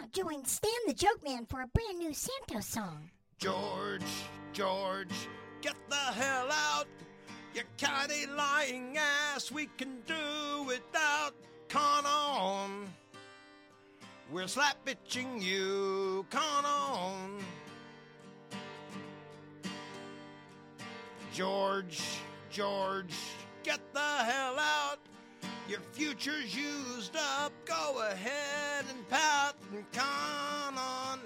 now 0.00 0.06
join 0.12 0.44
Stan 0.44 0.72
the 0.86 0.94
Joke 0.94 1.22
Man 1.24 1.46
for 1.46 1.62
a 1.62 1.66
brand 1.66 1.98
new 1.98 2.12
Santos 2.12 2.66
song. 2.66 3.10
George, 3.38 4.02
George, 4.52 5.28
get 5.60 5.74
the 5.88 5.94
hell 5.94 6.48
out. 6.50 6.86
You 7.54 7.62
catty 7.76 8.26
lying 8.26 8.96
ass, 8.96 9.50
we 9.50 9.68
can 9.76 9.98
do 10.06 10.62
without. 10.66 11.34
Con 11.68 12.04
on. 12.04 12.88
We're 14.30 14.48
slap 14.48 14.76
bitching 14.84 15.40
you. 15.40 16.26
Con 16.30 16.64
on. 16.64 17.38
George, 21.32 22.00
George, 22.50 23.14
get 23.62 23.80
the 23.92 24.00
hell 24.00 24.58
out. 24.58 24.98
Your 25.70 25.80
future's 25.92 26.56
used 26.56 27.14
up. 27.14 27.52
Go 27.64 28.02
ahead 28.10 28.84
and 28.90 29.08
pout 29.08 29.54
and 29.72 29.84
con 29.92 30.76
on. 30.76 31.20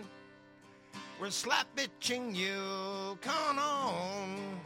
We're 1.19 1.31
slap 1.31 1.67
bitching 1.75 2.37
you. 2.37 3.17
Con 3.23 3.59
on. 3.59 4.61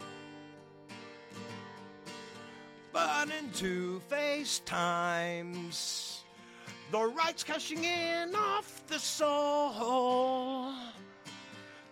But 2.93 3.31
in 3.31 3.53
two 3.53 4.03
FaceTimes, 4.11 6.23
the 6.91 6.99
right's 6.99 7.45
cashing 7.45 7.85
in 7.85 8.35
off 8.35 8.85
the 8.89 8.99
soul 8.99 10.75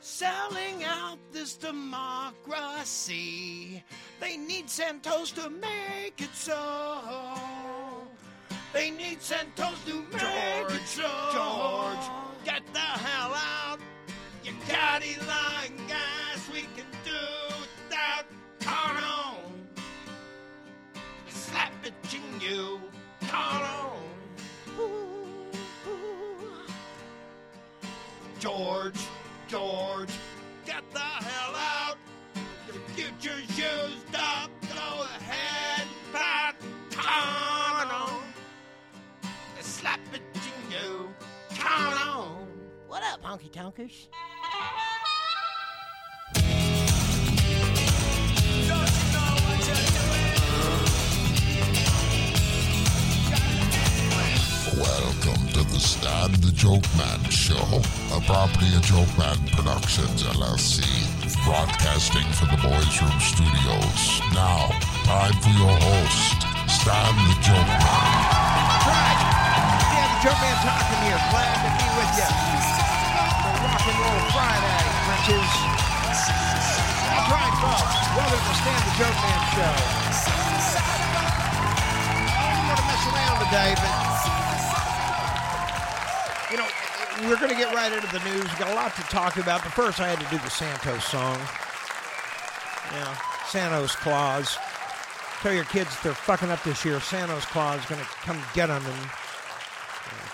selling 0.01 0.83
out 0.85 1.19
this 1.33 1.57
democracy. 1.57 3.83
They 4.21 4.37
need 4.37 4.71
Santos 4.71 5.33
to 5.33 5.51
make 5.51 6.21
it 6.21 6.35
so. 6.35 7.35
They 8.77 8.91
need 8.91 9.23
Santos 9.23 9.83
to 9.87 9.95
make 9.95 10.21
George, 10.21 10.75
it 10.75 10.87
so. 10.87 11.09
George, 11.33 12.07
get 12.45 12.63
the 12.75 12.79
hell 12.79 13.33
out. 13.35 13.79
You 14.45 14.53
catty 14.69 15.17
lying 15.27 15.79
guys, 15.89 16.47
we 16.53 16.61
can 16.77 16.85
do 17.03 17.25
without 17.59 18.27
Con 18.61 19.03
on. 19.03 19.67
Slap 21.27 21.73
bitching 21.83 22.43
you. 22.43 22.79
Con 23.27 23.63
on. 23.63 23.97
George, 28.39 29.01
George, 29.49 30.13
honky 43.37 43.51
tonkers? 43.51 44.09
Welcome 54.77 55.49
to 55.49 55.63
the 55.65 55.79
Stan 55.79 56.33
the 56.41 56.53
Joke 56.55 56.85
Man 56.97 57.23
Show, 57.31 57.57
a 58.15 58.21
property 58.23 58.75
of 58.75 58.83
Joke 58.83 59.19
Man 59.19 59.37
Productions 59.53 60.23
LLC, 60.23 60.83
broadcasting 61.45 62.25
from 62.33 62.49
the 62.49 62.63
Boys 62.63 63.03
Room 63.03 63.21
Studios. 63.21 64.21
Now, 64.33 64.69
time 65.05 65.35
for 65.43 65.51
your 65.51 65.77
host, 65.77 66.41
Stan 66.69 67.15
the 67.29 67.37
Joke 67.43 67.69
Man. 67.69 68.23
Right. 68.87 69.21
Stan 69.85 70.09
the 70.15 70.29
Joke 70.29 70.41
Man 70.41 70.57
talking 70.65 71.01
here. 71.05 71.21
Glad 71.31 71.57
to 71.65 71.85
be 71.85 71.89
with 71.99 72.71
you. 72.71 72.76
And 73.87 73.95
Roll 74.03 74.19
Friday, 74.35 74.83
which 75.07 75.31
is. 75.31 75.51
That's 77.07 77.31
right, 77.31 77.55
folks. 77.63 77.95
Welcome 78.19 78.43
to 78.43 78.55
Stan 78.59 78.83
the 78.83 78.91
Joke 78.99 79.15
Man 79.15 79.41
Show. 79.55 79.75
Oh, 82.35 82.51
I'm 82.51 82.67
going 82.67 82.83
to 82.83 82.87
mess 82.91 83.07
around 83.07 83.39
today, 83.47 83.79
but. 83.79 83.95
You 86.51 86.57
know, 86.59 86.67
we're 87.31 87.39
going 87.39 87.55
to 87.55 87.57
get 87.57 87.73
right 87.77 87.93
into 87.93 88.09
the 88.09 88.19
news. 88.25 88.43
We've 88.43 88.59
got 88.59 88.73
a 88.73 88.75
lot 88.75 88.97
to 88.97 89.03
talk 89.03 89.37
about, 89.37 89.63
but 89.63 89.71
first 89.71 90.01
I 90.01 90.09
had 90.09 90.19
to 90.19 90.27
do 90.37 90.43
the 90.43 90.51
Santos 90.51 91.05
song. 91.05 91.39
Yeah, 92.91 93.17
Santos 93.47 93.95
Claus. 93.95 94.59
Tell 95.43 95.53
your 95.53 95.65
kids 95.65 95.97
they're 96.03 96.13
fucking 96.13 96.51
up 96.51 96.61
this 96.65 96.85
year. 96.85 96.99
Santos 96.99 97.45
Claus 97.45 97.79
is 97.79 97.87
going 97.87 98.01
to 98.01 98.07
come 98.25 98.43
get 98.53 98.67
them, 98.67 98.85
and 98.85 99.11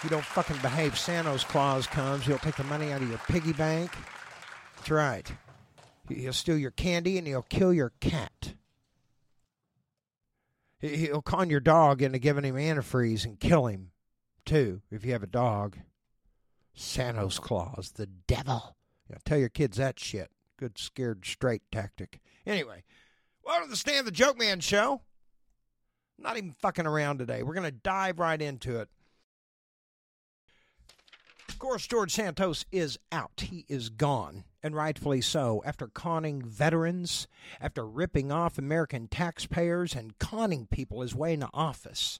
you 0.04 0.10
don't 0.10 0.24
fucking 0.24 0.58
behave, 0.58 0.98
Santos 0.98 1.44
Claus 1.44 1.86
comes. 1.86 2.24
He'll 2.26 2.38
take 2.38 2.56
the 2.56 2.64
money 2.64 2.92
out 2.92 3.02
of 3.02 3.08
your 3.08 3.18
piggy 3.28 3.52
bank. 3.52 3.92
That's 4.76 4.90
right. 4.90 5.32
He- 6.08 6.16
He'll 6.22 6.32
steal 6.32 6.58
your 6.58 6.70
candy 6.72 7.18
and 7.18 7.26
he'll 7.26 7.42
kill 7.42 7.72
your 7.72 7.90
cat. 8.00 8.54
He- 10.78 10.96
He'll 10.96 11.22
con 11.22 11.50
your 11.50 11.60
dog 11.60 12.02
into 12.02 12.18
giving 12.18 12.44
him 12.44 12.56
antifreeze 12.56 13.24
and 13.24 13.38
kill 13.38 13.66
him, 13.66 13.92
too, 14.44 14.82
if 14.90 15.04
you 15.04 15.12
have 15.12 15.22
a 15.22 15.28
dog. 15.28 15.78
Santos 16.74 17.38
Claus, 17.38 17.92
the 17.94 18.06
devil. 18.06 18.76
Tell 19.24 19.38
your 19.38 19.50
kids 19.50 19.76
that 19.76 20.00
shit. 20.00 20.30
Good 20.56 20.78
scared 20.78 21.26
straight 21.26 21.62
tactic. 21.70 22.18
Anyway, 22.46 22.82
welcome 23.44 23.64
to 23.66 23.70
the 23.70 23.76
Stan 23.76 24.04
the 24.06 24.10
Joke 24.10 24.38
Man 24.38 24.60
show. 24.60 25.02
Not 26.18 26.36
even 26.38 26.54
fucking 26.60 26.86
around 26.86 27.18
today. 27.18 27.42
We're 27.42 27.54
going 27.54 27.64
to 27.64 27.70
dive 27.70 28.18
right 28.18 28.40
into 28.40 28.80
it. 28.80 28.88
Of 31.62 31.68
course, 31.68 31.86
George 31.86 32.12
Santos 32.12 32.64
is 32.72 32.98
out. 33.12 33.40
He 33.40 33.64
is 33.68 33.88
gone, 33.88 34.42
and 34.64 34.74
rightfully 34.74 35.20
so, 35.20 35.62
after 35.64 35.86
conning 35.86 36.42
veterans, 36.42 37.28
after 37.60 37.86
ripping 37.86 38.32
off 38.32 38.58
American 38.58 39.06
taxpayers 39.06 39.94
and 39.94 40.18
conning 40.18 40.66
people 40.66 41.02
his 41.02 41.14
way 41.14 41.34
into 41.34 41.48
office. 41.54 42.18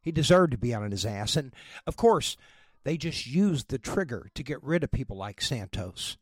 He 0.00 0.10
deserved 0.10 0.52
to 0.52 0.56
be 0.58 0.72
on 0.72 0.90
his 0.90 1.04
ass, 1.04 1.36
and 1.36 1.54
of 1.86 1.98
course, 1.98 2.38
they 2.82 2.96
just 2.96 3.26
used 3.26 3.68
the 3.68 3.78
trigger 3.78 4.30
to 4.34 4.42
get 4.42 4.64
rid 4.64 4.82
of 4.82 4.90
people 4.90 5.18
like 5.18 5.42
Santos. 5.42 6.16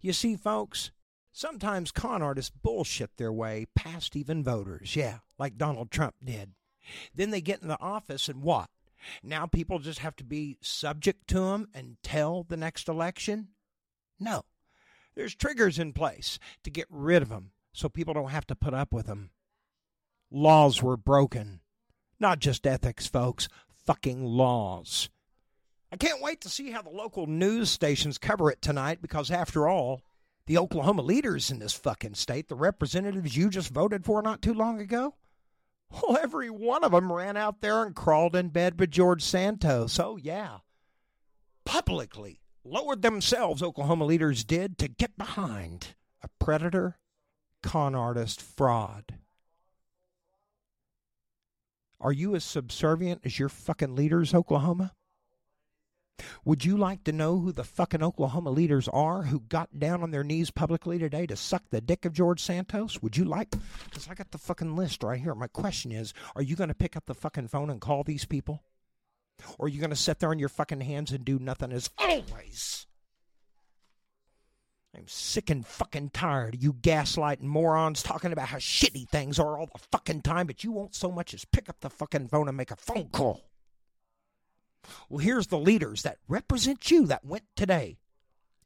You 0.00 0.12
see, 0.12 0.36
folks, 0.36 0.92
sometimes 1.32 1.90
con 1.90 2.22
artists 2.22 2.52
bullshit 2.62 3.16
their 3.16 3.32
way 3.32 3.66
past 3.74 4.14
even 4.14 4.44
voters. 4.44 4.94
Yeah, 4.94 5.18
like 5.36 5.58
Donald 5.58 5.90
Trump 5.90 6.14
did. 6.24 6.52
Then 7.12 7.32
they 7.32 7.40
get 7.40 7.60
in 7.60 7.66
the 7.66 7.80
office 7.80 8.28
and 8.28 8.40
what? 8.40 8.70
Now 9.22 9.46
people 9.46 9.78
just 9.78 10.00
have 10.00 10.16
to 10.16 10.24
be 10.24 10.58
subject 10.60 11.28
to 11.28 11.40
them 11.40 11.68
until 11.74 12.44
the 12.48 12.56
next 12.56 12.88
election? 12.88 13.48
No. 14.18 14.44
There's 15.14 15.34
triggers 15.34 15.78
in 15.78 15.92
place 15.92 16.38
to 16.62 16.70
get 16.70 16.86
rid 16.90 17.22
of 17.22 17.28
them 17.28 17.52
so 17.72 17.88
people 17.88 18.14
don't 18.14 18.30
have 18.30 18.46
to 18.48 18.54
put 18.54 18.74
up 18.74 18.92
with 18.92 19.06
them. 19.06 19.30
Laws 20.30 20.82
were 20.82 20.96
broken. 20.96 21.60
Not 22.18 22.38
just 22.38 22.66
ethics, 22.66 23.06
folks, 23.06 23.48
fucking 23.84 24.24
laws. 24.24 25.08
I 25.92 25.96
can't 25.96 26.22
wait 26.22 26.40
to 26.40 26.48
see 26.48 26.70
how 26.70 26.82
the 26.82 26.90
local 26.90 27.26
news 27.26 27.70
stations 27.70 28.18
cover 28.18 28.50
it 28.50 28.60
tonight 28.60 29.00
because, 29.00 29.30
after 29.30 29.68
all, 29.68 30.02
the 30.46 30.58
Oklahoma 30.58 31.02
leaders 31.02 31.50
in 31.50 31.58
this 31.58 31.72
fucking 31.72 32.14
state, 32.14 32.48
the 32.48 32.54
representatives 32.54 33.36
you 33.36 33.50
just 33.50 33.70
voted 33.70 34.04
for 34.04 34.22
not 34.22 34.42
too 34.42 34.54
long 34.54 34.80
ago, 34.80 35.14
well, 35.90 36.18
every 36.22 36.50
one 36.50 36.84
of 36.84 36.92
them 36.92 37.12
ran 37.12 37.36
out 37.36 37.60
there 37.60 37.82
and 37.84 37.94
crawled 37.94 38.36
in 38.36 38.48
bed 38.48 38.78
with 38.78 38.90
George 38.90 39.22
Santos. 39.22 39.98
Oh, 39.98 40.16
yeah. 40.16 40.58
Publicly 41.64 42.40
lowered 42.64 43.02
themselves, 43.02 43.62
Oklahoma 43.62 44.04
leaders 44.04 44.44
did, 44.44 44.78
to 44.78 44.88
get 44.88 45.16
behind 45.16 45.94
a 46.22 46.28
predator, 46.44 46.98
con 47.62 47.94
artist, 47.94 48.40
fraud. 48.40 49.14
Are 52.00 52.12
you 52.12 52.34
as 52.34 52.44
subservient 52.44 53.22
as 53.24 53.38
your 53.38 53.48
fucking 53.48 53.94
leaders, 53.94 54.34
Oklahoma? 54.34 54.92
Would 56.44 56.64
you 56.64 56.76
like 56.76 57.04
to 57.04 57.12
know 57.12 57.38
who 57.38 57.52
the 57.52 57.64
fucking 57.64 58.02
Oklahoma 58.02 58.50
leaders 58.50 58.88
are 58.88 59.24
who 59.24 59.40
got 59.40 59.78
down 59.78 60.02
on 60.02 60.10
their 60.10 60.24
knees 60.24 60.50
publicly 60.50 60.98
today 60.98 61.26
to 61.26 61.36
suck 61.36 61.64
the 61.70 61.80
dick 61.80 62.04
of 62.04 62.12
George 62.12 62.40
Santos? 62.40 63.02
Would 63.02 63.16
you 63.16 63.24
like? 63.24 63.54
Because 63.84 64.08
I 64.08 64.14
got 64.14 64.30
the 64.30 64.38
fucking 64.38 64.76
list 64.76 65.02
right 65.02 65.20
here. 65.20 65.34
My 65.34 65.48
question 65.48 65.92
is 65.92 66.14
are 66.34 66.42
you 66.42 66.56
going 66.56 66.68
to 66.68 66.74
pick 66.74 66.96
up 66.96 67.06
the 67.06 67.14
fucking 67.14 67.48
phone 67.48 67.70
and 67.70 67.80
call 67.80 68.02
these 68.04 68.24
people? 68.24 68.62
Or 69.58 69.66
are 69.66 69.68
you 69.68 69.80
going 69.80 69.90
to 69.90 69.96
sit 69.96 70.18
there 70.18 70.30
on 70.30 70.38
your 70.38 70.48
fucking 70.48 70.80
hands 70.80 71.12
and 71.12 71.24
do 71.24 71.38
nothing 71.38 71.72
as 71.72 71.90
always? 71.98 72.86
I'm 74.96 75.08
sick 75.08 75.50
and 75.50 75.66
fucking 75.66 76.10
tired 76.10 76.54
of 76.54 76.62
you 76.62 76.72
gaslighting 76.72 77.42
morons 77.42 78.02
talking 78.02 78.32
about 78.32 78.48
how 78.48 78.56
shitty 78.56 79.06
things 79.10 79.38
are 79.38 79.58
all 79.58 79.68
the 79.70 79.84
fucking 79.92 80.22
time, 80.22 80.46
but 80.46 80.64
you 80.64 80.72
won't 80.72 80.94
so 80.94 81.10
much 81.10 81.34
as 81.34 81.44
pick 81.44 81.68
up 81.68 81.80
the 81.80 81.90
fucking 81.90 82.28
phone 82.28 82.48
and 82.48 82.56
make 82.56 82.70
a 82.70 82.76
phone 82.76 83.10
call. 83.10 83.42
Well, 85.08 85.18
here's 85.18 85.48
the 85.48 85.58
leaders 85.58 86.02
that 86.02 86.18
represent 86.28 86.90
you 86.90 87.06
that 87.06 87.24
went 87.24 87.44
today 87.54 87.98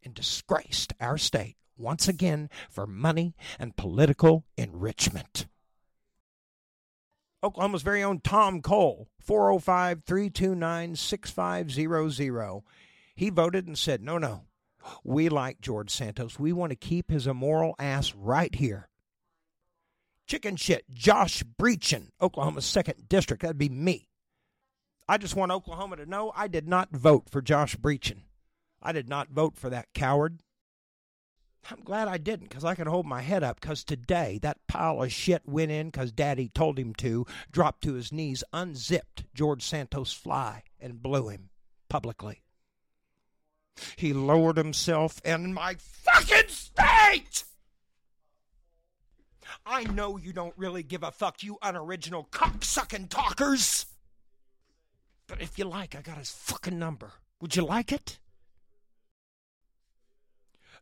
and 0.04 0.14
disgraced 0.14 0.92
our 1.00 1.18
state 1.18 1.56
once 1.76 2.08
again 2.08 2.50
for 2.68 2.86
money 2.86 3.34
and 3.58 3.76
political 3.76 4.44
enrichment. 4.56 5.46
Oklahoma's 7.42 7.82
very 7.82 8.02
own 8.02 8.20
Tom 8.20 8.60
Cole, 8.60 9.08
405 9.18 10.02
329 10.04 10.96
6500. 10.96 12.62
He 13.14 13.30
voted 13.30 13.66
and 13.66 13.78
said, 13.78 14.02
no, 14.02 14.18
no, 14.18 14.44
we 15.04 15.28
like 15.28 15.60
George 15.60 15.90
Santos. 15.90 16.38
We 16.38 16.52
want 16.52 16.70
to 16.70 16.76
keep 16.76 17.10
his 17.10 17.26
immoral 17.26 17.74
ass 17.78 18.14
right 18.14 18.54
here. 18.54 18.88
Chicken 20.26 20.56
shit, 20.56 20.84
Josh 20.90 21.42
Brecheen, 21.58 22.08
Oklahoma's 22.20 22.66
second 22.66 23.08
district. 23.08 23.42
That'd 23.42 23.58
be 23.58 23.68
me. 23.68 24.09
I 25.10 25.18
just 25.18 25.34
want 25.34 25.50
Oklahoma 25.50 25.96
to 25.96 26.06
know 26.06 26.30
I 26.36 26.46
did 26.46 26.68
not 26.68 26.92
vote 26.92 27.28
for 27.28 27.42
Josh 27.42 27.74
Brecheen. 27.74 28.20
I 28.80 28.92
did 28.92 29.08
not 29.08 29.30
vote 29.30 29.56
for 29.56 29.68
that 29.68 29.92
coward. 29.92 30.38
I'm 31.68 31.80
glad 31.82 32.06
I 32.06 32.16
didn't 32.16 32.48
because 32.48 32.64
I 32.64 32.76
could 32.76 32.86
hold 32.86 33.06
my 33.06 33.20
head 33.20 33.42
up 33.42 33.60
because 33.60 33.82
today 33.82 34.38
that 34.42 34.64
pile 34.68 35.02
of 35.02 35.10
shit 35.10 35.42
went 35.44 35.72
in 35.72 35.88
because 35.90 36.12
Daddy 36.12 36.48
told 36.48 36.78
him 36.78 36.94
to, 36.98 37.26
dropped 37.50 37.82
to 37.82 37.94
his 37.94 38.12
knees, 38.12 38.44
unzipped 38.52 39.24
George 39.34 39.64
Santos' 39.64 40.12
fly, 40.12 40.62
and 40.78 41.02
blew 41.02 41.28
him 41.28 41.50
publicly. 41.88 42.44
He 43.96 44.12
lowered 44.12 44.58
himself 44.58 45.20
in 45.24 45.52
my 45.52 45.74
fucking 45.80 46.50
state! 46.50 47.42
I 49.66 49.82
know 49.82 50.16
you 50.18 50.32
don't 50.32 50.56
really 50.56 50.84
give 50.84 51.02
a 51.02 51.10
fuck, 51.10 51.42
you 51.42 51.58
unoriginal 51.62 52.28
cocksucking 52.30 53.08
talkers! 53.08 53.86
But 55.30 55.40
if 55.40 55.60
you 55.60 55.64
like, 55.64 55.94
I 55.94 56.02
got 56.02 56.18
his 56.18 56.32
fucking 56.32 56.76
number. 56.76 57.12
Would 57.40 57.54
you 57.54 57.64
like 57.64 57.92
it? 57.92 58.18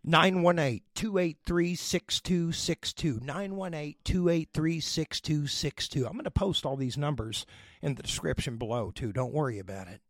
918 0.03 0.81
283 0.95 1.75
6262. 1.75 3.21
918 3.23 3.97
283 4.05 4.81
6262. 4.81 6.07
I'm 6.07 6.13
going 6.13 6.25
to 6.25 6.31
post 6.31 6.65
all 6.65 6.77
these 6.77 6.97
numbers 6.97 7.45
in 7.83 7.95
the 7.95 8.03
description 8.03 8.57
below, 8.57 8.91
too. 8.91 9.13
Don't 9.13 9.35
worry 9.35 9.59
about 9.59 9.87
it. 9.87 10.01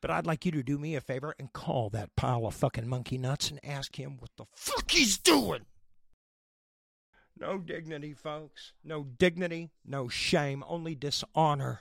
But 0.00 0.12
I'd 0.12 0.26
like 0.26 0.46
you 0.46 0.52
to 0.52 0.62
do 0.62 0.78
me 0.78 0.94
a 0.94 1.00
favor 1.00 1.34
and 1.40 1.52
call 1.52 1.90
that 1.90 2.14
pile 2.14 2.46
of 2.46 2.54
fucking 2.54 2.86
monkey 2.86 3.18
nuts 3.18 3.50
and 3.50 3.58
ask 3.64 3.98
him 3.98 4.16
what 4.18 4.30
the 4.36 4.44
fuck 4.54 4.92
he's 4.92 5.18
doing. 5.18 5.66
No 7.36 7.58
dignity, 7.58 8.12
folks. 8.12 8.74
No 8.84 9.02
dignity, 9.02 9.72
no 9.84 10.06
shame, 10.06 10.62
only 10.68 10.94
dishonor. 10.94 11.80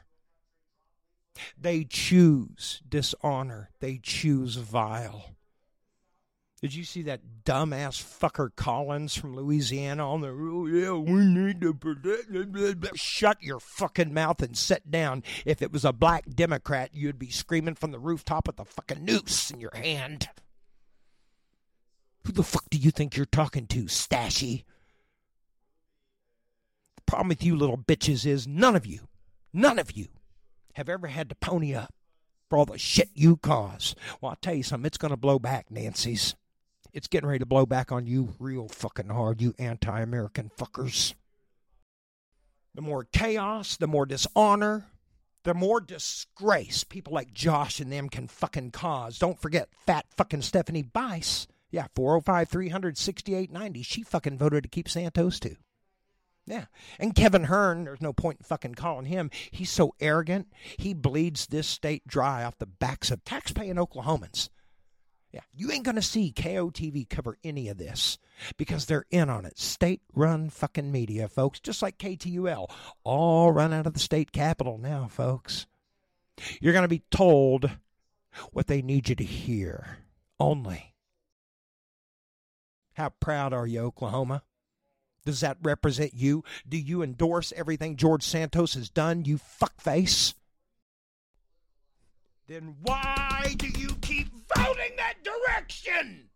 They 1.58 1.84
choose 1.84 2.82
dishonor, 2.88 3.70
they 3.80 4.00
choose 4.02 4.56
vile. 4.56 5.36
Did 6.62 6.76
you 6.76 6.84
see 6.84 7.02
that 7.04 7.44
dumbass 7.44 8.00
fucker 8.04 8.56
Collins 8.56 9.16
from 9.16 9.36
Louisiana 9.36 10.08
on 10.08 10.22
the 10.22 10.28
oh 10.28 10.68
yeah 10.68 10.94
we 10.94 11.26
need 11.26 11.60
to 11.62 11.74
protect 11.74 12.96
shut 12.96 13.42
your 13.42 13.60
fucking 13.60 14.14
mouth 14.14 14.44
and 14.44 14.56
sit 14.56 14.92
down. 14.92 15.24
If 15.44 15.64
it 15.64 15.72
was 15.72 15.84
a 15.84 15.92
black 15.92 16.26
Democrat, 16.30 16.92
you'd 16.94 17.18
be 17.18 17.32
screaming 17.32 17.74
from 17.74 17.92
the 17.92 17.98
rooftop 17.98 18.46
with 18.46 18.60
a 18.60 18.66
fucking 18.66 19.04
noose 19.04 19.50
in 19.50 19.60
your 19.60 19.74
hand. 19.74 20.30
Who 22.26 22.32
the 22.32 22.44
fuck 22.44 22.70
do 22.70 22.78
you 22.78 22.92
think 22.92 23.18
you're 23.18 23.26
talking 23.26 23.66
to, 23.68 23.86
Stashy? 23.86 24.64
The 26.98 27.02
problem 27.08 27.30
with 27.30 27.44
you 27.44 27.56
little 27.56 27.78
bitches 27.78 28.24
is 28.24 28.48
none 28.48 28.76
of 28.76 28.86
you, 28.86 29.08
none 29.52 29.80
of 29.80 29.94
you 29.94 30.10
have 30.76 30.90
ever 30.90 31.08
had 31.08 31.30
to 31.30 31.36
pony 31.36 31.74
up 31.74 31.94
for 32.50 32.58
all 32.58 32.66
the 32.66 32.78
shit 32.78 33.10
you 33.14 33.38
cause. 33.38 33.96
Well, 34.20 34.32
I'll 34.32 34.36
tell 34.36 34.54
you 34.54 34.64
something, 34.64 34.86
it's 34.86 34.98
going 34.98 35.12
to 35.12 35.18
blow 35.18 35.40
back, 35.40 35.72
Nancy's. 35.72 36.36
It's 36.94 37.08
getting 37.08 37.30
ready 37.30 37.40
to 37.40 37.46
blow 37.46 37.66
back 37.66 37.92
on 37.92 38.06
you 38.06 38.34
real 38.40 38.68
fucking 38.68 39.10
hard, 39.10 39.42
you 39.42 39.54
anti 39.58 40.02
American 40.02 40.52
fuckers. 40.58 41.14
The 42.76 42.82
more 42.82 43.08
chaos, 43.14 43.78
the 43.78 43.88
more 43.88 44.06
dishonor, 44.06 44.86
the 45.44 45.54
more 45.54 45.82
disgrace 45.82 46.84
people 46.84 47.14
like 47.14 47.34
Josh 47.34 47.80
and 47.80 47.92
them 47.92 48.10
can 48.10 48.28
fucking 48.28 48.72
cause. 48.72 49.18
Don't 49.18 49.42
forget 49.42 49.70
fat 49.86 50.06
fucking 50.16 50.42
Stephanie 50.42 50.84
Bice. 50.84 51.48
Yeah, 51.72 51.88
405 51.96 52.50
368 52.50 53.52
90. 53.52 53.82
She 53.84 54.04
fucking 54.04 54.38
voted 54.38 54.64
to 54.64 54.70
keep 54.70 54.90
Santos 54.90 55.40
too. 55.40 55.56
Yeah. 56.46 56.66
And 57.00 57.16
Kevin 57.16 57.46
Hern, 57.46 57.84
there's 57.84 58.02
no 58.02 58.14
point 58.14 58.40
in 58.40 58.46
fucking 58.46 58.76
calling 58.76 59.06
him. 59.06 59.30
He's 59.52 59.72
so 59.72 59.96
arrogant. 60.00 60.48
He 60.78 60.94
bleeds 60.94 61.48
this 61.48 61.68
state 61.68 62.08
dry 62.08 62.44
off 62.44 62.58
the 62.58 62.66
backs 62.66 63.12
of 63.12 63.24
taxpaying 63.24 63.76
Oklahomans. 63.76 64.50
Yeah, 65.32 65.42
you 65.54 65.72
ain't 65.72 65.86
going 65.86 65.96
to 65.96 66.02
see 66.02 66.34
KOTV 66.36 67.10
cover 67.10 67.38
any 67.42 67.70
of 67.70 67.78
this 67.78 68.18
because 68.58 68.86
they're 68.86 69.06
in 69.12 69.30
on 69.30 69.46
it. 69.46 69.58
State 69.58 70.02
run 70.14 70.50
fucking 70.50 70.92
media, 70.92 71.30
folks, 71.30 71.62
just 71.62 71.82
like 71.82 71.98
KTUL. 71.98 72.70
All 73.06 73.52
run 73.52 73.72
out 73.72 73.88
of 73.88 73.94
the 73.94 74.00
state 74.00 74.34
capital 74.34 74.78
now, 74.78 75.08
folks. 75.10 75.68
You're 76.60 76.74
going 76.74 76.84
to 76.84 76.90
be 76.90 77.04
told 77.12 77.70
what 78.52 78.68
they 78.68 78.82
need 78.82 79.08
you 79.08 79.16
to 79.16 79.24
hear 79.24 80.00
only. 80.38 80.96
How 82.96 83.10
proud 83.10 83.54
are 83.54 83.68
you, 83.68 83.80
Oklahoma? 83.82 84.44
Does 85.26 85.42
that 85.42 85.58
represent 85.62 86.14
you? 86.14 86.44
Do 86.68 86.78
you 86.78 87.04
endorse 87.04 87.54
everything 87.56 87.96
George 87.96 88.24
Santos 88.24 88.74
has 88.74 88.90
done, 88.90 89.26
you 89.26 89.38
fuckface? 89.38 90.34
Then 92.48 92.76
why 92.82 93.56
do 93.58 93.68
you 93.68 93.90
keep 94.02 94.30
voting 94.56 94.96
that 94.98 95.24
direction? 95.24 96.30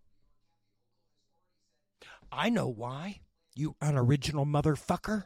I 2.31 2.49
know 2.49 2.67
why, 2.67 3.21
you 3.55 3.75
unoriginal 3.81 4.45
motherfucker. 4.45 5.25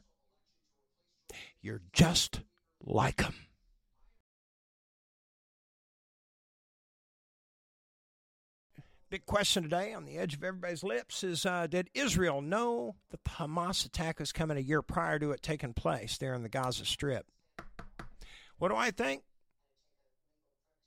You're 1.62 1.82
just 1.92 2.42
like 2.82 3.24
'em. 3.24 3.49
Big 9.10 9.26
question 9.26 9.64
today 9.64 9.92
on 9.92 10.06
the 10.06 10.20
edge 10.20 10.36
of 10.36 10.44
everybody's 10.44 10.84
lips 10.84 11.24
is 11.24 11.44
uh, 11.44 11.66
Did 11.66 11.90
Israel 11.96 12.42
know 12.42 12.96
the 13.10 13.18
Hamas 13.18 13.84
attack 13.84 14.20
was 14.20 14.32
coming 14.32 14.56
a 14.56 14.62
year 14.62 14.84
prior 14.84 15.18
to 15.18 15.32
it 15.32 15.42
taking 15.42 15.74
place 15.74 16.16
there 16.18 16.36
in 16.36 16.44
the 16.44 16.50
Gaza 16.50 16.86
Strip? 16.86 17.26
What 18.60 18.70
do 18.70 18.76
I 18.76 18.92
think? 18.92 19.24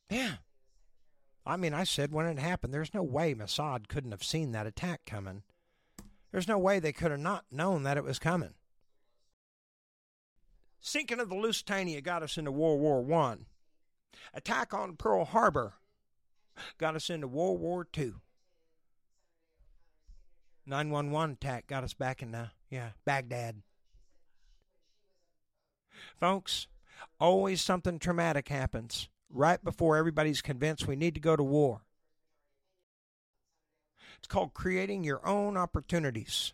Yeah. 0.08 0.34
I 1.44 1.56
mean, 1.56 1.74
I 1.74 1.82
said 1.82 2.12
when 2.12 2.26
it 2.26 2.38
happened, 2.38 2.72
there's 2.72 2.94
no 2.94 3.02
way 3.02 3.34
Mossad 3.34 3.88
couldn't 3.88 4.12
have 4.12 4.22
seen 4.22 4.52
that 4.52 4.68
attack 4.68 5.00
coming. 5.04 5.42
There's 6.30 6.46
no 6.46 6.58
way 6.58 6.78
they 6.78 6.92
could 6.92 7.10
have 7.10 7.18
not 7.18 7.46
known 7.50 7.82
that 7.82 7.96
it 7.96 8.04
was 8.04 8.20
coming. 8.20 8.54
Sinking 10.80 11.18
of 11.18 11.28
the 11.28 11.34
Lusitania 11.34 12.00
got 12.00 12.22
us 12.22 12.38
into 12.38 12.52
World 12.52 12.80
War 12.80 13.02
One. 13.02 13.46
Attack 14.32 14.72
on 14.72 14.94
Pearl 14.94 15.24
Harbor 15.24 15.74
got 16.78 16.96
us 16.96 17.10
into 17.10 17.28
World 17.28 17.60
War 17.60 17.84
Two. 17.84 18.20
911 20.66 21.32
attack 21.40 21.66
got 21.66 21.82
us 21.82 21.94
back 21.94 22.22
in, 22.22 22.34
uh, 22.34 22.48
yeah, 22.70 22.90
Baghdad. 23.04 23.62
Folks, 26.18 26.68
always 27.18 27.60
something 27.60 27.98
traumatic 27.98 28.48
happens 28.48 29.08
right 29.28 29.62
before 29.62 29.96
everybody's 29.96 30.42
convinced 30.42 30.86
we 30.86 30.96
need 30.96 31.14
to 31.14 31.20
go 31.20 31.36
to 31.36 31.42
war. 31.42 31.82
It's 34.18 34.28
called 34.28 34.54
creating 34.54 35.02
your 35.02 35.26
own 35.26 35.56
opportunities. 35.56 36.52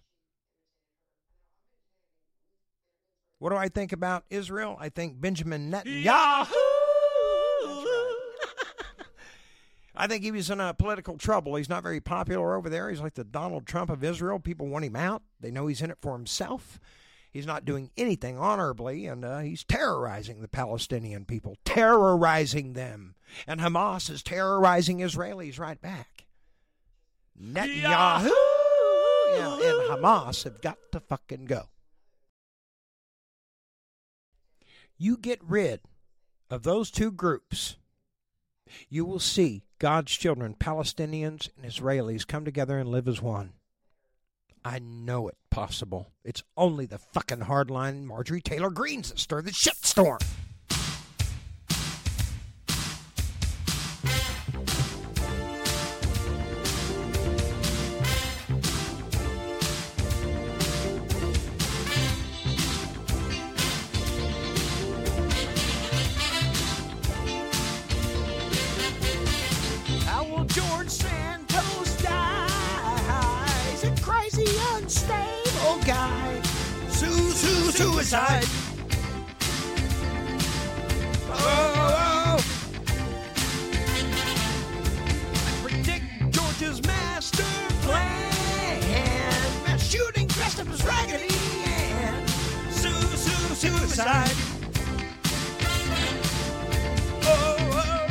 What 3.39 3.51
do 3.51 3.57
I 3.57 3.69
think 3.69 3.93
about 3.93 4.25
Israel? 4.31 4.77
I 4.81 4.89
think 4.89 5.21
Benjamin 5.21 5.71
Netanyahu. 5.71 6.47
I 10.01 10.07
think 10.07 10.23
he 10.23 10.31
was 10.31 10.49
in 10.49 10.61
a 10.61 10.73
political 10.73 11.19
trouble. 11.19 11.57
He's 11.57 11.69
not 11.69 11.83
very 11.83 12.01
popular 12.01 12.55
over 12.55 12.71
there. 12.71 12.89
He's 12.89 13.01
like 13.01 13.15
the 13.15 13.25
Donald 13.25 13.67
Trump 13.67 13.91
of 13.91 14.05
Israel. 14.05 14.39
People 14.39 14.69
want 14.69 14.85
him 14.85 14.95
out. 14.95 15.23
They 15.41 15.51
know 15.51 15.67
he's 15.67 15.83
in 15.83 15.91
it 15.91 15.99
for 16.01 16.13
himself. 16.13 16.79
He's 17.33 17.47
not 17.47 17.65
doing 17.65 17.91
anything 17.97 18.39
honorably, 18.39 19.07
and 19.07 19.25
uh, 19.25 19.41
he's 19.41 19.65
terrorizing 19.65 20.41
the 20.41 20.49
Palestinian 20.49 21.25
people, 21.25 21.57
terrorizing 21.65 22.73
them. 22.73 23.17
And 23.47 23.61
Hamas 23.61 24.09
is 24.09 24.23
terrorizing 24.23 24.99
Israelis 24.99 25.59
right 25.59 25.81
back. 25.81 26.25
Netanyahu 27.41 28.31
yeah, 29.31 29.55
and 29.55 29.91
Hamas 29.91 30.45
have 30.45 30.61
got 30.61 30.79
to 30.93 31.01
fucking 31.01 31.47
go. 31.47 31.65
You 34.97 35.17
get 35.17 35.41
rid 35.43 35.81
of 36.51 36.63
those 36.63 36.91
two 36.91 37.13
groups, 37.13 37.77
you 38.89 39.05
will 39.05 39.19
see 39.19 39.65
God's 39.79 40.13
children, 40.13 40.55
Palestinians 40.59 41.49
and 41.57 41.71
Israelis, 41.71 42.27
come 42.27 42.45
together 42.45 42.79
and 42.79 42.89
live 42.89 43.09
as 43.09 43.23
one. 43.23 43.53
I 44.65 44.79
know 44.81 45.29
it 45.29 45.37
possible. 45.51 46.13
It's 46.25 46.43
only 46.57 46.87
the 46.87 46.99
fucking 46.99 47.41
hardline 47.41 48.05
Marjorie 48.05 48.41
Taylor 48.41 48.71
Greens 48.71 49.11
that 49.11 49.19
stir 49.19 49.43
the 49.43 49.51
shitstorm. 49.51 50.23
Suicide. 77.99 78.45
Oh, 81.31 82.39
oh. 82.39 82.39
Predict 85.65 86.05
George's 86.31 86.81
master 86.87 87.43
plan. 87.83 89.65
Mass 89.65 89.91
shooting 89.91 90.29
dressed 90.29 90.61
up 90.61 90.69
as 90.69 90.85
Raggedy 90.85 91.35
Ann. 91.65 92.29
Su- 92.71 93.17
su- 93.17 93.55
suicide. 93.57 94.37
Oh, 97.25 97.57
oh. 97.73 98.07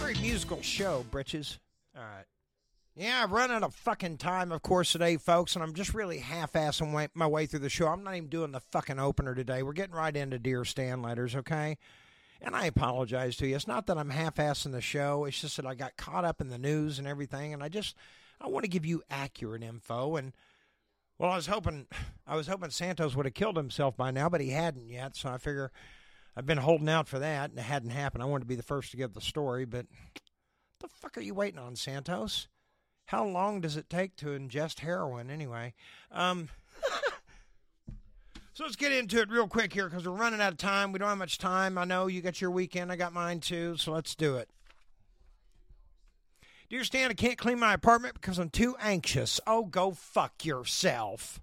Very 0.00 0.14
musical 0.20 0.60
show, 0.62 1.04
Britches. 1.12 1.60
All 1.96 2.02
right. 2.02 2.24
Yeah, 2.94 3.22
I've 3.22 3.30
run 3.30 3.52
out 3.52 3.62
of 3.62 3.74
fucking 3.76 4.18
time, 4.18 4.50
of 4.50 4.62
course, 4.62 4.90
today, 4.90 5.18
folks, 5.18 5.54
and 5.54 5.62
I'm 5.62 5.74
just 5.74 5.94
really 5.94 6.18
half-assing 6.18 7.10
my 7.14 7.26
way 7.26 7.46
through 7.46 7.60
the 7.60 7.68
show. 7.68 7.86
I'm 7.86 8.02
not 8.02 8.16
even 8.16 8.28
doing 8.28 8.50
the 8.50 8.58
fucking 8.58 8.98
opener 8.98 9.36
today. 9.36 9.62
We're 9.62 9.72
getting 9.72 9.94
right 9.94 10.16
into 10.16 10.40
Dear 10.40 10.64
Stan 10.64 11.00
letters, 11.00 11.36
okay? 11.36 11.78
And 12.40 12.56
I 12.56 12.66
apologize 12.66 13.36
to 13.36 13.46
you. 13.46 13.54
It's 13.54 13.68
not 13.68 13.86
that 13.86 13.98
I'm 13.98 14.10
half-assing 14.10 14.72
the 14.72 14.80
show. 14.80 15.24
It's 15.24 15.40
just 15.40 15.56
that 15.56 15.66
I 15.66 15.74
got 15.74 15.96
caught 15.96 16.24
up 16.24 16.40
in 16.40 16.48
the 16.48 16.58
news 16.58 16.98
and 16.98 17.06
everything, 17.06 17.52
and 17.52 17.62
I 17.62 17.68
just 17.68 17.96
I 18.40 18.48
want 18.48 18.64
to 18.64 18.70
give 18.70 18.86
you 18.86 19.02
accurate 19.10 19.62
info. 19.62 20.16
And 20.16 20.32
well, 21.18 21.32
I 21.32 21.36
was 21.36 21.46
hoping 21.46 21.86
I 22.26 22.36
was 22.36 22.46
hoping 22.46 22.70
Santos 22.70 23.16
would 23.16 23.26
have 23.26 23.34
killed 23.34 23.56
himself 23.56 23.96
by 23.96 24.10
now, 24.10 24.28
but 24.28 24.40
he 24.40 24.50
hadn't 24.50 24.88
yet. 24.88 25.16
So 25.16 25.30
I 25.30 25.38
figure 25.38 25.72
I've 26.36 26.46
been 26.46 26.58
holding 26.58 26.88
out 26.88 27.08
for 27.08 27.18
that, 27.18 27.50
and 27.50 27.58
it 27.58 27.62
hadn't 27.62 27.90
happened. 27.90 28.22
I 28.22 28.26
wanted 28.26 28.44
to 28.44 28.48
be 28.48 28.54
the 28.54 28.62
first 28.62 28.92
to 28.92 28.96
give 28.96 29.14
the 29.14 29.20
story, 29.20 29.64
but 29.64 29.86
the 30.80 30.88
fuck 30.88 31.18
are 31.18 31.22
you 31.22 31.34
waiting 31.34 31.58
on, 31.58 31.74
Santos? 31.74 32.46
How 33.08 33.24
long 33.24 33.62
does 33.62 33.78
it 33.78 33.88
take 33.88 34.16
to 34.16 34.26
ingest 34.26 34.80
heroin 34.80 35.30
anyway? 35.30 35.72
Um, 36.12 36.50
so 38.52 38.64
let's 38.64 38.76
get 38.76 38.92
into 38.92 39.18
it 39.22 39.30
real 39.30 39.48
quick 39.48 39.72
here 39.72 39.88
because 39.88 40.06
we're 40.06 40.12
running 40.12 40.42
out 40.42 40.52
of 40.52 40.58
time. 40.58 40.92
We 40.92 40.98
don't 40.98 41.08
have 41.08 41.16
much 41.16 41.38
time. 41.38 41.78
I 41.78 41.84
know 41.84 42.06
you 42.06 42.20
got 42.20 42.42
your 42.42 42.50
weekend. 42.50 42.92
I 42.92 42.96
got 42.96 43.14
mine 43.14 43.40
too. 43.40 43.78
So 43.78 43.92
let's 43.92 44.14
do 44.14 44.36
it. 44.36 44.50
Dear 46.68 46.84
Stan, 46.84 47.10
I 47.10 47.14
can't 47.14 47.38
clean 47.38 47.58
my 47.58 47.72
apartment 47.72 48.12
because 48.12 48.38
I'm 48.38 48.50
too 48.50 48.76
anxious. 48.78 49.40
Oh, 49.46 49.64
go 49.64 49.92
fuck 49.92 50.44
yourself. 50.44 51.40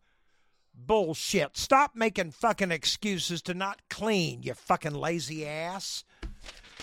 Bullshit. 0.76 1.58
Stop 1.58 1.96
making 1.96 2.30
fucking 2.30 2.70
excuses 2.70 3.42
to 3.42 3.56
not 3.56 3.82
clean, 3.90 4.44
you 4.44 4.54
fucking 4.54 4.94
lazy 4.94 5.48
ass. 5.48 6.04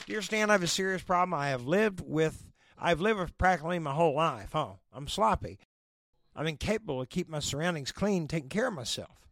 Dear 0.06 0.22
Stan, 0.22 0.50
I 0.50 0.54
have 0.54 0.64
a 0.64 0.66
serious 0.66 1.02
problem. 1.02 1.34
I 1.34 1.50
have 1.50 1.68
lived 1.68 2.00
with 2.04 2.51
I've 2.84 3.00
lived 3.00 3.38
practically 3.38 3.78
my 3.78 3.92
whole 3.92 4.14
life. 4.14 4.50
huh? 4.52 4.72
I'm 4.92 5.06
sloppy. 5.06 5.60
I'm 6.34 6.48
incapable 6.48 7.00
of 7.00 7.08
keeping 7.08 7.30
my 7.30 7.38
surroundings 7.38 7.92
clean, 7.92 8.26
taking 8.26 8.48
care 8.48 8.66
of 8.66 8.74
myself. 8.74 9.28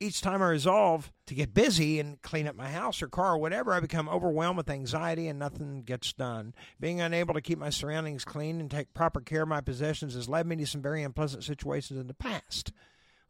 Each 0.00 0.22
time 0.22 0.42
I 0.42 0.48
resolve 0.48 1.12
to 1.26 1.34
get 1.34 1.52
busy 1.52 2.00
and 2.00 2.20
clean 2.22 2.48
up 2.48 2.56
my 2.56 2.70
house 2.70 3.02
or 3.02 3.08
car 3.08 3.34
or 3.34 3.38
whatever, 3.38 3.74
I 3.74 3.80
become 3.80 4.08
overwhelmed 4.08 4.56
with 4.56 4.70
anxiety 4.70 5.28
and 5.28 5.38
nothing 5.38 5.82
gets 5.82 6.14
done. 6.14 6.54
Being 6.80 7.02
unable 7.02 7.34
to 7.34 7.42
keep 7.42 7.58
my 7.58 7.68
surroundings 7.68 8.24
clean 8.24 8.58
and 8.58 8.70
take 8.70 8.94
proper 8.94 9.20
care 9.20 9.42
of 9.42 9.48
my 9.48 9.60
possessions 9.60 10.14
has 10.14 10.28
led 10.28 10.46
me 10.46 10.56
to 10.56 10.66
some 10.66 10.82
very 10.82 11.02
unpleasant 11.02 11.44
situations 11.44 12.00
in 12.00 12.06
the 12.06 12.14
past. 12.14 12.72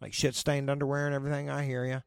Like 0.01 0.15
shit 0.15 0.37
stained 0.37 0.71
underwear 0.71 1.07
and 1.07 1.15
everything, 1.15 1.51
I 1.51 1.65
hear 1.65 1.85
you. 1.85 2.03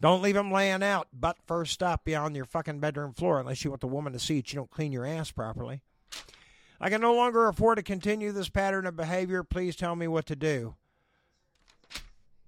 Don't 0.00 0.22
leave 0.22 0.34
them 0.34 0.50
laying 0.50 0.82
out, 0.82 1.06
butt 1.12 1.36
first 1.46 1.80
up 1.80 2.04
beyond 2.04 2.34
your 2.34 2.44
fucking 2.44 2.80
bedroom 2.80 3.12
floor 3.12 3.38
unless 3.38 3.62
you 3.62 3.70
want 3.70 3.82
the 3.82 3.86
woman 3.86 4.12
to 4.12 4.18
see 4.18 4.36
that 4.36 4.52
you 4.52 4.56
don't 4.56 4.70
clean 4.70 4.90
your 4.90 5.06
ass 5.06 5.30
properly. 5.30 5.82
I 6.84 6.90
can 6.90 7.00
no 7.00 7.14
longer 7.14 7.48
afford 7.48 7.78
to 7.78 7.82
continue 7.82 8.30
this 8.30 8.50
pattern 8.50 8.84
of 8.84 8.94
behavior. 8.94 9.42
Please 9.42 9.74
tell 9.74 9.96
me 9.96 10.06
what 10.06 10.26
to 10.26 10.36
do. 10.36 10.74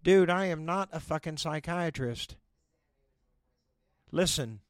Dude, 0.03 0.29
I 0.29 0.45
am 0.45 0.67
not 0.67 0.91
a 0.93 1.01
fucking 1.01 1.39
psychiatrist. 1.39 2.37
Listen, 4.13 4.61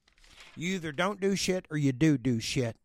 you 0.54 0.76
either 0.76 0.92
don't 0.92 1.20
do 1.20 1.34
shit 1.34 1.66
or 1.68 1.76
you 1.76 1.90
do 1.90 2.16
do 2.16 2.38
shit. 2.38 2.76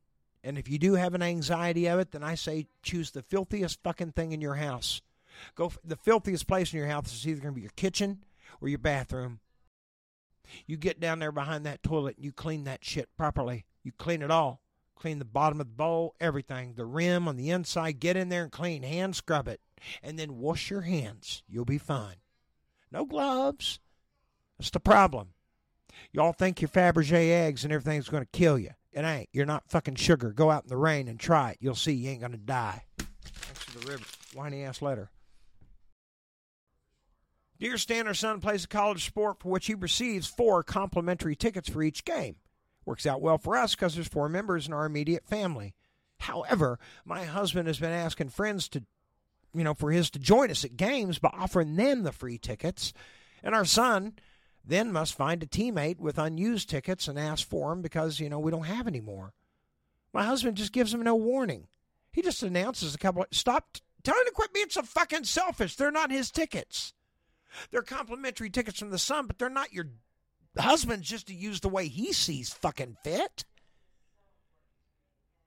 And 0.44 0.58
if 0.58 0.68
you 0.68 0.80
do 0.80 0.96
have 0.96 1.14
an 1.14 1.22
anxiety 1.22 1.86
of 1.86 2.00
it, 2.00 2.14
then 2.14 2.24
I 2.24 2.34
say 2.34 2.66
choose 2.82 3.12
the 3.12 3.22
filthiest 3.22 3.84
fucking 3.84 4.14
thing 4.14 4.32
in 4.32 4.42
your 4.42 4.56
house. 4.56 5.04
Go 5.54 5.68
f- 5.68 5.78
the 5.84 5.96
filthiest 5.96 6.48
place 6.48 6.74
in 6.74 6.80
your 6.80 6.88
house 6.88 7.14
is 7.14 7.28
either 7.28 7.42
going 7.42 7.54
to 7.54 7.58
be 7.58 7.62
your 7.62 7.72
kitchen 7.76 8.24
or 8.60 8.70
your 8.70 8.80
bathroom. 8.80 9.40
You 10.66 10.78
get 10.78 11.00
down 11.00 11.20
there 11.20 11.32
behind 11.32 11.64
that 11.68 11.84
toilet 11.84 12.16
and 12.16 12.26
you 12.26 12.32
clean 12.32 12.64
that 12.64 12.84
shit 12.84 13.16
properly. 13.18 13.66
You 13.84 13.92
clean 14.00 14.24
it 14.24 14.32
all. 14.32 14.62
Clean 15.02 15.18
the 15.18 15.26
bottom 15.26 15.60
of 15.60 15.66
the 15.66 15.74
bowl, 15.74 16.14
everything, 16.22 16.76
the 16.76 16.86
rim 16.86 17.28
on 17.28 17.36
the 17.36 17.50
inside. 17.50 18.00
Get 18.00 18.16
in 18.16 18.30
there 18.30 18.44
and 18.44 18.52
clean. 18.52 18.84
Hand 18.84 19.16
scrub 19.16 19.48
it. 19.48 19.60
And 20.04 20.20
then 20.20 20.38
wash 20.38 20.70
your 20.70 20.82
hands. 20.82 21.42
You'll 21.48 21.66
be 21.66 21.80
fine. 21.80 22.18
No 22.92 23.06
gloves. 23.06 23.80
That's 24.60 24.70
the 24.70 24.80
problem. 24.80 25.30
Y'all 26.12 26.34
think 26.34 26.62
your 26.62 26.70
Fabergé 26.70 27.32
eggs 27.32 27.64
and 27.64 27.74
everything's 27.74 28.10
going 28.10 28.22
to 28.22 28.30
kill 28.32 28.60
you. 28.60 28.70
It 28.94 29.04
ain't. 29.04 29.30
You're 29.34 29.48
not 29.48 29.72
fucking 29.72 29.96
sugar. 29.96 30.34
Go 30.34 30.52
out 30.52 30.66
in 30.66 30.70
the 30.70 30.78
rain 30.78 31.08
and 31.08 31.20
try 31.20 31.52
it. 31.52 31.58
You'll 31.60 31.74
see 31.74 31.94
you 31.94 32.12
ain't 32.12 32.20
going 32.20 32.34
to 32.34 32.38
die. 32.38 32.84
Thanks 33.24 33.64
for 33.64 33.80
the 33.80 33.92
rib- 33.92 34.06
whiny 34.36 34.64
ass 34.64 34.84
letter. 34.84 35.10
Dear 37.58 37.80
Stan, 37.80 38.06
our 38.06 38.14
son 38.14 38.40
plays 38.40 38.66
a 38.66 38.68
college 38.68 39.04
sport 39.04 39.40
for 39.40 39.50
which 39.50 39.66
he 39.66 39.74
receives 39.74 40.28
four 40.28 40.62
complimentary 40.62 41.36
tickets 41.36 41.70
for 41.70 41.82
each 41.82 42.06
game. 42.06 42.36
Works 42.86 43.06
out 43.06 43.22
well 43.22 43.38
for 43.38 43.58
us 43.58 43.76
because 43.76 43.96
there's 43.96 44.08
four 44.08 44.30
members 44.30 44.68
in 44.68 44.74
our 44.74 44.86
immediate 44.86 45.26
family. 45.26 45.76
However, 46.20 46.80
my 47.06 47.26
husband 47.26 47.68
has 47.68 47.80
been 47.80 47.92
asking 47.92 48.30
friends 48.30 48.68
to, 48.70 48.84
you 49.54 49.64
know, 49.64 49.74
for 49.74 49.92
his 49.92 50.10
to 50.12 50.20
join 50.20 50.52
us 50.52 50.64
at 50.64 50.78
games 50.78 51.20
by 51.20 51.30
offering 51.34 51.76
them 51.76 52.04
the 52.04 52.12
free 52.12 52.38
tickets. 52.38 52.94
And 53.44 53.56
our 53.56 53.66
son 53.66 54.14
then 54.64 54.92
must 54.92 55.16
find 55.16 55.42
a 55.42 55.48
teammate 55.48 56.00
with 56.00 56.18
unused 56.18 56.70
tickets 56.70 57.08
and 57.08 57.18
ask 57.18 57.48
for 57.48 57.70
them 57.70 57.82
because, 57.82 58.20
you 58.20 58.30
know, 58.30 58.40
we 58.40 58.52
don't 58.52 58.66
have 58.66 58.88
any 58.88 59.02
more. 59.02 59.34
My 60.14 60.24
husband 60.24 60.58
just 60.58 60.74
gives 60.74 60.94
him 60.94 61.04
no 61.04 61.16
warning. 61.16 61.68
He 62.12 62.22
just 62.22 62.44
announces 62.44 62.94
a 62.94 62.98
couple. 62.98 63.26
Stop 63.32 63.78
tell 64.04 64.16
him 64.16 64.26
to 64.26 64.32
quit 64.32 64.54
being 64.54 64.70
so 64.70 64.82
fucking 64.82 65.24
selfish. 65.24 65.76
They're 65.76 65.92
not 65.92 66.12
his 66.12 66.32
tickets. 66.32 66.94
They're 67.70 67.82
complimentary 67.82 68.50
tickets 68.50 68.80
from 68.80 68.92
the 68.92 68.98
son, 68.98 69.28
but 69.28 69.38
they're 69.38 69.50
not 69.50 69.74
your 69.74 69.88
husband's 70.58 71.08
just 71.08 71.28
to 71.28 71.34
use 71.34 71.62
the 71.62 71.70
way 71.70 71.88
he 71.88 72.12
sees 72.12 72.52
fucking 72.54 72.98
fit. 73.04 73.46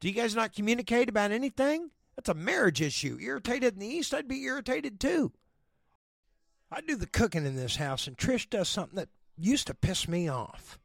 Do 0.00 0.08
you 0.08 0.14
guys 0.14 0.34
not 0.34 0.54
communicate 0.54 1.08
about 1.08 1.30
anything? 1.30 1.90
That's 2.16 2.28
a 2.28 2.34
marriage 2.34 2.80
issue. 2.80 3.18
Irritated 3.20 3.74
in 3.74 3.80
the 3.80 3.86
East, 3.86 4.14
I'd 4.14 4.28
be 4.28 4.42
irritated 4.44 5.00
too. 5.00 5.32
I 6.70 6.80
do 6.80 6.96
the 6.96 7.06
cooking 7.06 7.46
in 7.46 7.56
this 7.56 7.76
house, 7.76 8.06
and 8.06 8.16
Trish 8.16 8.48
does 8.48 8.68
something 8.68 8.96
that 8.96 9.08
used 9.36 9.66
to 9.66 9.74
piss 9.74 10.08
me 10.08 10.28
off. 10.28 10.78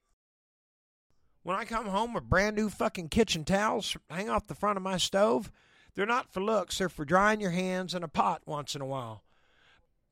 When 1.43 1.55
I 1.55 1.65
come 1.65 1.87
home 1.87 2.13
with 2.13 2.29
brand 2.29 2.55
new 2.55 2.69
fucking 2.69 3.09
kitchen 3.09 3.45
towels 3.45 3.95
hang 4.09 4.29
off 4.29 4.47
the 4.47 4.55
front 4.55 4.77
of 4.77 4.83
my 4.83 4.97
stove, 4.97 5.51
they're 5.95 6.05
not 6.05 6.31
for 6.31 6.41
looks, 6.41 6.77
they're 6.77 6.89
for 6.89 7.05
drying 7.05 7.41
your 7.41 7.51
hands 7.51 7.93
in 7.93 8.03
a 8.03 8.07
pot 8.07 8.41
once 8.45 8.75
in 8.75 8.81
a 8.81 8.85
while. 8.85 9.23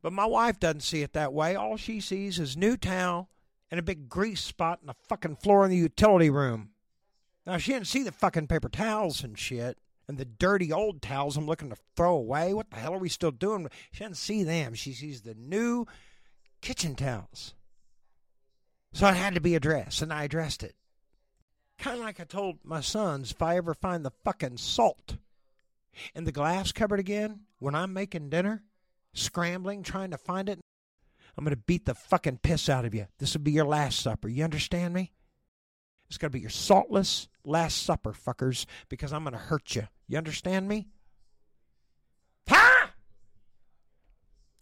But 0.01 0.13
my 0.13 0.25
wife 0.25 0.59
doesn't 0.59 0.81
see 0.81 1.01
it 1.01 1.13
that 1.13 1.33
way. 1.33 1.55
All 1.55 1.77
she 1.77 1.99
sees 1.99 2.39
is 2.39 2.57
new 2.57 2.77
towel 2.77 3.29
and 3.69 3.79
a 3.79 3.83
big 3.83 4.09
grease 4.09 4.41
spot 4.41 4.79
in 4.81 4.87
the 4.87 4.95
fucking 5.07 5.35
floor 5.37 5.65
in 5.65 5.71
the 5.71 5.77
utility 5.77 6.29
room. 6.29 6.69
Now 7.45 7.57
she 7.57 7.73
didn't 7.73 7.87
see 7.87 8.03
the 8.03 8.11
fucking 8.11 8.47
paper 8.47 8.69
towels 8.69 9.23
and 9.23 9.37
shit 9.37 9.77
and 10.07 10.17
the 10.17 10.25
dirty 10.25 10.71
old 10.71 11.01
towels 11.01 11.37
I'm 11.37 11.45
looking 11.45 11.69
to 11.69 11.77
throw 11.95 12.15
away. 12.15 12.53
What 12.53 12.69
the 12.69 12.77
hell 12.77 12.93
are 12.93 12.99
we 12.99 13.09
still 13.09 13.31
doing? 13.31 13.67
She 13.91 13.99
doesn't 13.99 14.15
see 14.15 14.43
them. 14.43 14.73
She 14.73 14.93
sees 14.93 15.21
the 15.21 15.35
new 15.35 15.85
kitchen 16.61 16.95
towels. 16.95 17.53
So 18.93 19.07
it 19.07 19.15
had 19.15 19.35
to 19.35 19.41
be 19.41 19.55
addressed, 19.55 20.01
and 20.01 20.13
I 20.13 20.23
addressed 20.23 20.63
it. 20.63 20.75
Kind 21.77 21.99
of 21.99 22.03
like 22.03 22.19
I 22.19 22.23
told 22.23 22.57
my 22.63 22.81
sons 22.81 23.31
if 23.31 23.41
I 23.41 23.57
ever 23.57 23.73
find 23.73 24.03
the 24.03 24.11
fucking 24.23 24.57
salt 24.57 25.17
in 26.15 26.23
the 26.23 26.31
glass 26.31 26.71
cupboard 26.71 26.99
again 26.99 27.41
when 27.59 27.75
I'm 27.75 27.93
making 27.93 28.29
dinner, 28.29 28.63
scrambling, 29.13 29.83
trying 29.83 30.11
to 30.11 30.17
find 30.17 30.49
it, 30.49 30.59
I'm 31.37 31.43
going 31.43 31.55
to 31.55 31.61
beat 31.67 31.85
the 31.85 31.93
fucking 31.93 32.39
piss 32.41 32.67
out 32.67 32.85
of 32.85 32.95
you. 32.95 33.05
This 33.19 33.33
will 33.33 33.41
be 33.41 33.51
your 33.51 33.65
last 33.65 33.99
supper. 33.99 34.27
You 34.27 34.43
understand 34.43 34.93
me? 34.93 35.11
It's 36.07 36.17
going 36.17 36.31
to 36.31 36.33
be 36.33 36.39
your 36.39 36.49
saltless 36.49 37.27
last 37.43 37.83
supper, 37.83 38.13
fuckers, 38.13 38.65
because 38.89 39.13
I'm 39.13 39.23
going 39.23 39.33
to 39.33 39.39
hurt 39.39 39.75
you. 39.75 39.87
You 40.07 40.17
understand 40.17 40.67
me? 40.67 40.87
Ha! 42.49 42.91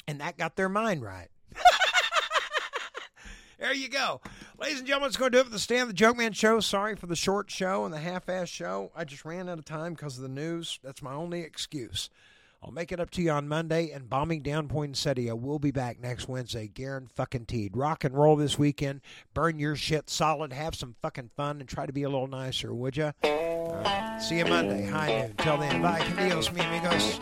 And 0.07 0.19
that 0.19 0.37
got 0.37 0.55
their 0.55 0.69
mind 0.69 1.03
right. 1.03 1.29
there 3.59 3.73
you 3.73 3.87
go. 3.87 4.21
Ladies 4.57 4.79
and 4.79 4.87
gentlemen, 4.87 5.07
it's 5.07 5.17
going 5.17 5.31
to 5.31 5.37
do 5.37 5.41
it 5.41 5.45
for 5.45 5.51
the 5.51 5.59
Stan 5.59 5.87
the 5.87 5.93
Joke 5.93 6.17
Man 6.17 6.33
show. 6.33 6.59
Sorry 6.59 6.95
for 6.95 7.07
the 7.07 7.15
short 7.15 7.49
show 7.49 7.85
and 7.85 7.93
the 7.93 7.99
half 7.99 8.27
ass 8.27 8.49
show. 8.49 8.91
I 8.95 9.05
just 9.05 9.23
ran 9.23 9.47
out 9.47 9.59
of 9.59 9.65
time 9.65 9.93
because 9.93 10.17
of 10.17 10.23
the 10.23 10.29
news. 10.29 10.79
That's 10.83 11.01
my 11.01 11.13
only 11.13 11.41
excuse. 11.41 12.09
I'll 12.65 12.71
make 12.71 12.91
it 12.91 12.99
up 12.99 13.11
to 13.11 13.21
you 13.21 13.29
on 13.29 13.47
Monday, 13.47 13.91
and 13.91 14.09
bombing 14.09 14.41
down 14.41 14.67
Poinsettia 14.67 15.35
will 15.35 15.59
be 15.59 15.69
back 15.69 15.99
next 15.99 16.27
Wednesday. 16.27 16.67
Garen 16.67 17.07
fucking 17.07 17.45
teed. 17.45 17.77
Rock 17.77 18.03
and 18.03 18.15
roll 18.15 18.35
this 18.35 18.57
weekend. 18.57 19.01
Burn 19.35 19.59
your 19.59 19.75
shit 19.75 20.09
solid. 20.09 20.51
Have 20.51 20.73
some 20.73 20.95
fucking 20.99 21.29
fun 21.37 21.59
and 21.59 21.69
try 21.69 21.85
to 21.85 21.93
be 21.93 22.01
a 22.01 22.09
little 22.09 22.25
nicer, 22.25 22.73
would 22.73 22.97
ya? 22.97 23.11
Right. 23.23 24.17
See 24.19 24.39
you 24.39 24.45
Monday. 24.45 24.87
High 24.87 25.27
noon. 25.27 25.35
Till 25.37 25.57
then, 25.57 25.79
bye. 25.79 25.99
Adios, 26.17 26.51
mi 26.51 26.61
amigos. 26.61 27.19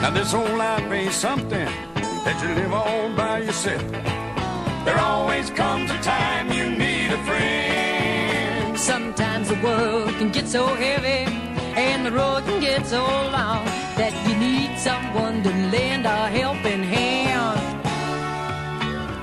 Now 0.00 0.10
this 0.14 0.32
whole 0.32 0.56
life 0.56 0.90
ain't 0.90 1.12
something 1.12 1.68
that 1.94 2.42
you 2.42 2.54
live 2.54 2.72
all 2.72 3.14
by 3.14 3.40
yourself. 3.40 3.82
There 4.86 4.98
always 4.98 5.50
comes 5.50 5.90
a 5.90 5.98
time 6.00 6.50
you 6.50 6.70
need 6.70 7.12
a 7.12 7.22
friend. 7.26 7.77
Sometimes 8.88 9.48
the 9.50 9.60
world 9.62 10.08
can 10.14 10.30
get 10.30 10.48
so 10.48 10.64
heavy 10.64 11.30
and 11.76 12.06
the 12.06 12.10
road 12.10 12.42
can 12.46 12.58
get 12.58 12.86
so 12.86 13.04
long 13.36 13.62
that 14.00 14.14
you 14.24 14.34
need 14.34 14.78
someone 14.78 15.42
to 15.42 15.50
lend 15.74 16.06
a 16.06 16.26
helping 16.28 16.82
hand. 16.82 17.60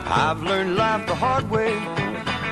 I've 0.06 0.44
learned 0.44 0.76
life 0.76 1.08
the 1.08 1.16
hard 1.16 1.50
way, 1.50 1.74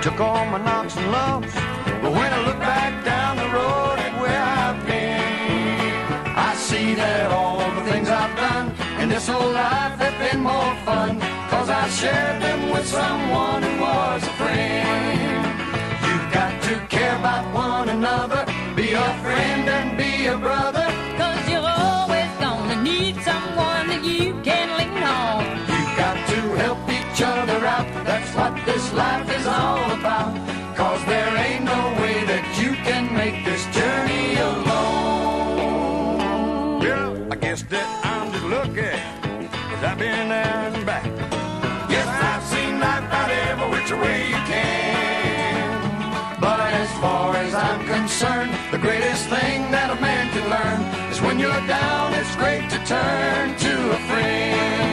took 0.02 0.20
all 0.20 0.44
my 0.48 0.58
knocks 0.58 0.98
and 0.98 1.12
lumps, 1.12 1.54
but 2.02 2.12
when 2.18 2.34
I 2.34 2.40
look 2.48 2.58
back 2.58 3.06
down 3.06 3.38
the 3.38 3.50
road 3.60 3.98
at 4.06 4.14
where 4.20 4.44
I've 4.64 4.82
been, 4.88 6.34
I 6.36 6.56
see 6.56 6.96
that 6.96 7.32
all 7.32 7.60
the 7.78 7.92
things 7.92 8.10
I've 8.10 8.36
done 8.36 8.74
in 9.00 9.10
this 9.10 9.28
whole 9.28 9.52
life 9.52 10.00
have 10.00 10.18
been 10.18 10.42
more 10.42 10.74
fun, 10.84 11.20
cause 11.52 11.70
I 11.70 11.88
shared 11.90 12.42
them 12.42 12.72
with 12.72 12.88
someone 12.88 13.62
who 13.62 13.82
was 13.82 14.24
a 14.24 14.34
friend. 14.42 15.23
To 16.74 16.80
care 16.88 17.16
about 17.20 17.54
one 17.54 17.90
another, 17.90 18.48
be 18.76 18.94
a 18.94 19.14
friend 19.22 19.70
and 19.70 19.96
be 19.96 20.26
a 20.26 20.36
brother. 20.40 20.83
Down, 51.68 52.14
it's 52.14 52.36
great 52.36 52.70
to 52.70 52.78
turn 52.86 53.56
to 53.58 53.92
a 53.92 54.00
friend. 54.08 54.93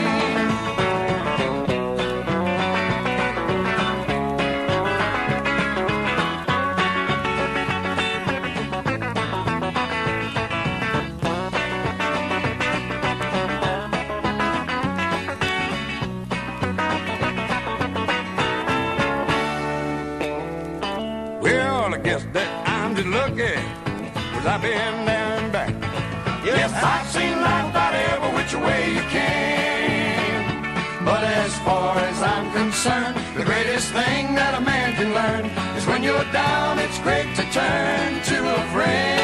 The 33.35 33.43
greatest 33.45 33.91
thing 33.91 34.35
that 34.35 34.53
a 34.55 34.61
man 34.61 34.93
can 34.95 35.13
learn 35.13 35.45
is 35.77 35.85
when 35.87 36.03
you're 36.03 36.31
down, 36.31 36.79
it's 36.79 36.99
great 36.99 37.33
to 37.35 37.43
turn 37.51 38.21
to 38.23 38.55
a 38.55 38.63
friend. 38.73 39.20